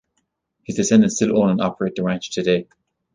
[0.63, 2.67] His descendants still own and operate the ranch today.